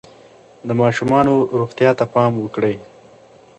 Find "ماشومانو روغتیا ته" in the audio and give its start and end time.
0.81-2.05